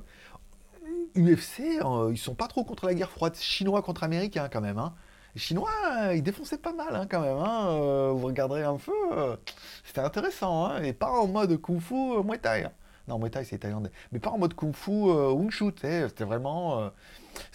[1.16, 3.36] UFC, euh, ils sont pas trop contre la guerre froide.
[3.36, 4.80] Chinois contre Américains, quand même.
[4.80, 4.96] Hein.
[5.36, 5.70] Chinois,
[6.16, 7.38] ils défonçaient pas mal quand même.
[7.38, 9.36] Euh, vous regarderez un peu, euh,
[9.84, 10.78] c'était intéressant.
[10.78, 12.70] Et pas en mode kung fu Muay Thai.
[13.10, 13.92] Non, Muay Thai, c'est thaïlandais.
[14.12, 16.80] Mais pas en mode Kung Fu euh, Wing c'était vraiment...
[16.80, 16.90] Euh,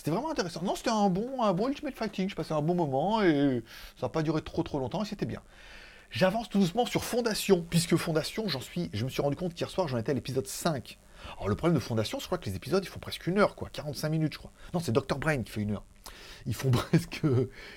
[0.06, 0.62] vraiment intéressant.
[0.62, 3.62] Non, c'était un bon, un bon Ultimate Fighting, je passais un bon moment, et
[3.98, 5.40] ça n'a pas duré trop trop longtemps, et c'était bien.
[6.10, 9.70] J'avance tout doucement sur Fondation, puisque Fondation, j'en suis, je me suis rendu compte qu'hier
[9.70, 10.98] soir, j'en étais à l'épisode 5.
[11.36, 13.54] Alors le problème de Fondation, je crois que les épisodes, ils font presque une heure,
[13.54, 14.52] quoi, 45 minutes, je crois.
[14.74, 15.18] Non, c'est Dr.
[15.18, 15.84] Brain qui fait une heure
[16.46, 17.22] ils font presque,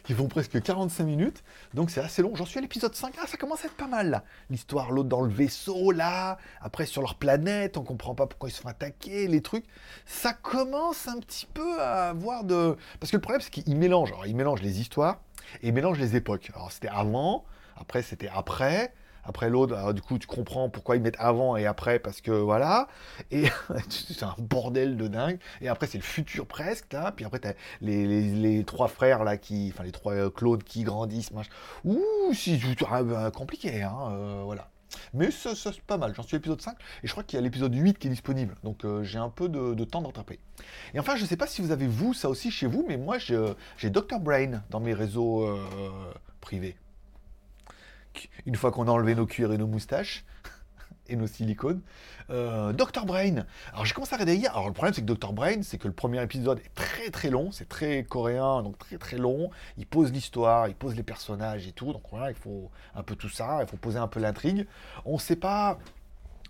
[0.10, 2.36] ils font presque 45 minutes, donc c'est assez long.
[2.36, 4.23] J'en suis à l'épisode 5, ah, ça commence à être pas mal.
[4.49, 8.53] L'histoire, l'autre dans le vaisseau là, après sur leur planète, on comprend pas pourquoi ils
[8.53, 9.65] se font attaquer, les trucs.
[10.06, 12.75] Ça commence un petit peu à avoir de.
[12.99, 14.12] Parce que le problème, c'est qu'ils mélangent.
[14.12, 15.21] Alors, ils mélangent les histoires
[15.62, 16.51] et ils mélangent les époques.
[16.53, 18.93] Alors, c'était avant, après, c'était après
[19.28, 22.88] après l'autre, du coup tu comprends pourquoi ils mettent avant et après parce que voilà,
[23.30, 23.46] et
[23.90, 27.54] c'est un bordel de dingue, et après c'est le futur presque, là, puis après t'as
[27.82, 31.52] les, les, trois frères là qui, enfin les trois euh, Claude qui grandissent, machin,
[31.84, 32.00] ouh,
[32.34, 32.58] c'est
[32.90, 34.70] ah, bah, compliqué, hein, euh, voilà.
[35.13, 37.40] Mais ça, c'est pas mal, j'en suis à l'épisode 5, et je crois qu'il y
[37.40, 40.40] a l'épisode 8 qui est disponible, donc euh, j'ai un peu de, temps d'attraper.
[40.94, 43.18] Et enfin, je sais pas si vous avez vous ça aussi chez vous, mais moi
[43.18, 45.46] j'ai Dr Brain dans mes réseaux
[46.40, 46.78] privés
[48.45, 50.25] une fois qu'on a enlevé nos cuirs et nos moustaches
[51.08, 51.82] et nos silicones.
[52.30, 53.45] Euh, Dr Brain.
[53.71, 54.51] Alors j'ai commencé à regarder hier.
[54.51, 57.30] Alors le problème c'est que Dr Brain, c'est que le premier épisode est très très
[57.30, 59.49] long, c'est très coréen, donc très très long.
[59.77, 61.93] Il pose l'histoire, il pose les personnages et tout.
[61.93, 64.67] Donc voilà, il faut un peu tout ça, il faut poser un peu l'intrigue.
[65.06, 65.77] On ne sait pas.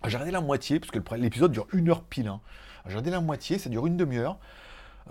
[0.04, 2.28] J'ai regardé la moitié, parce que l'épisode dure une heure pile.
[2.28, 2.40] Hein.
[2.84, 4.38] J'ai regardé la moitié, ça dure une demi-heure.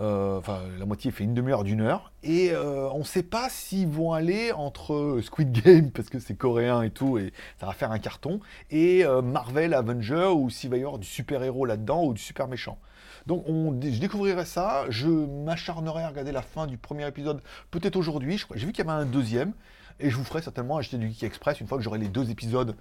[0.00, 2.12] Euh, enfin, la moitié fait une demi-heure d'une heure.
[2.22, 6.34] Et euh, on ne sait pas s'ils vont aller entre Squid Game, parce que c'est
[6.34, 10.70] coréen et tout, et ça va faire un carton, et euh, Marvel Avenger, ou s'il
[10.70, 12.78] va y avoir du super-héros là-dedans, ou du super méchant.
[13.26, 17.96] Donc on, je découvrirai ça, je m'acharnerai à regarder la fin du premier épisode, peut-être
[17.96, 19.52] aujourd'hui, j'ai vu qu'il y avait un deuxième,
[20.00, 22.30] et je vous ferai certainement acheter du Geek Express une fois que j'aurai les deux
[22.30, 22.76] épisodes,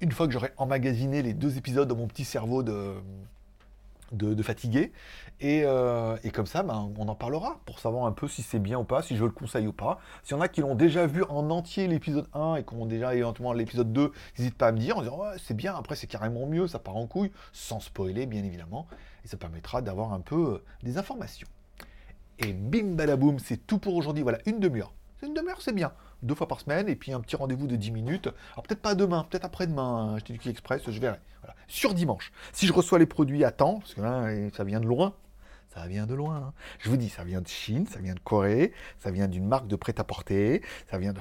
[0.00, 2.94] une fois que j'aurai emmagasiné les deux épisodes dans mon petit cerveau de
[4.12, 4.92] de, fatiguer.
[5.42, 8.78] Euh, et, comme ça, ben, on en parlera pour savoir un peu si c'est bien
[8.78, 10.00] ou pas, si je le conseille ou pas.
[10.22, 12.86] S'il y en a qui l'ont déjà vu en entier l'épisode 1 et qui ont
[12.86, 15.96] déjà éventuellement l'épisode 2, n'hésite pas à me dire en disant ouais, c'est bien, après
[15.96, 18.86] c'est carrément mieux, ça part en couille, sans spoiler bien évidemment.
[19.24, 21.48] Et ça permettra d'avoir un peu euh, des informations.
[22.38, 24.22] Et bim badaboum, c'est tout pour aujourd'hui.
[24.22, 24.94] Voilà, une demi-heure.
[25.22, 25.92] Une demi-heure, c'est bien.
[26.22, 28.28] Deux fois par semaine, et puis un petit rendez-vous de 10 minutes.
[28.52, 31.18] Alors peut-être pas demain, peut-être après-demain, hein, je Express, je verrai.
[31.42, 31.54] Voilà.
[31.70, 32.32] Sur dimanche.
[32.52, 35.14] Si je reçois les produits à temps, parce que là, ça vient de loin,
[35.72, 36.48] ça vient de loin.
[36.48, 36.52] Hein.
[36.80, 39.68] Je vous dis, ça vient de Chine, ça vient de Corée, ça vient d'une marque
[39.68, 41.20] de prêt-à-porter, ça vient de...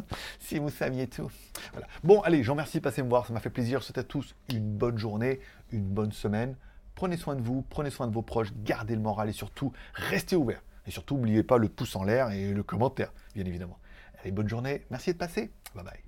[0.40, 1.30] si vous saviez tout.
[1.72, 1.86] Voilà.
[2.04, 3.82] Bon, allez, j'en remercie de passer me voir, ça m'a fait plaisir.
[3.82, 6.56] Je à tous une bonne journée, une bonne semaine.
[6.94, 10.36] Prenez soin de vous, prenez soin de vos proches, gardez le moral et surtout, restez
[10.36, 10.62] ouverts.
[10.86, 13.78] Et surtout, n'oubliez pas le pouce en l'air et le commentaire, bien évidemment.
[14.22, 15.50] Allez, bonne journée, merci de passer.
[15.74, 16.07] Bye bye.